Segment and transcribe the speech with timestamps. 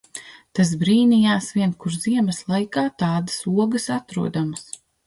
[0.59, 4.71] Tas brīnījās vien, kur ziemas laikā tādas ogas atrodamas.